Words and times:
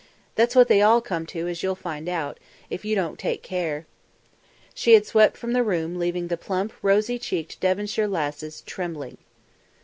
That's 0.33 0.55
what 0.55 0.67
they 0.67 0.81
all 0.81 0.99
come 0.99 1.27
to, 1.27 1.47
as 1.47 1.61
you'll 1.61 1.75
find 1.75 2.09
out, 2.09 2.39
if 2.71 2.83
you 2.83 2.95
don't 2.95 3.19
take 3.19 3.43
care." 3.43 3.85
She 4.73 4.93
had 4.95 5.05
swept 5.05 5.37
from 5.37 5.53
the 5.53 5.61
room 5.61 5.99
leaving 5.99 6.27
the 6.27 6.37
plump, 6.37 6.73
rosy 6.81 7.19
cheeked 7.19 7.59
Devonshire 7.59 8.07
lasses 8.07 8.61
trembling. 8.65 9.19